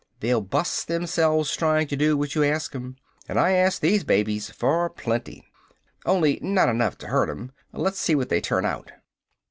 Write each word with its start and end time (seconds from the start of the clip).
They'll 0.19 0.41
bust 0.41 0.87
themselves 0.87 1.55
tryin' 1.55 1.85
to 1.89 1.95
do 1.95 2.17
what 2.17 2.33
you 2.33 2.43
ask 2.43 2.73
'em. 2.73 2.95
And 3.29 3.39
I 3.39 3.51
asked 3.51 3.81
these 3.83 4.03
babies 4.03 4.49
for 4.49 4.89
plenty 4.89 5.45
only 6.07 6.39
not 6.41 6.69
enough 6.69 6.97
to 6.99 7.07
hurt 7.09 7.29
'em. 7.29 7.51
Let's 7.71 7.99
see 7.99 8.15
what 8.15 8.29
they 8.29 8.41
turn 8.41 8.65
out." 8.65 8.91